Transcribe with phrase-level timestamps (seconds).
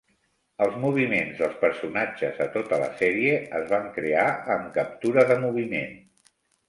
[0.65, 4.25] Els moviments dels personatges a tota la sèrie es van crear
[4.57, 5.93] amb captura de moviment.